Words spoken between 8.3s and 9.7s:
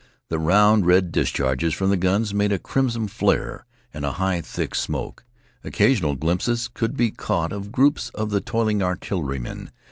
the toiling artillerymen.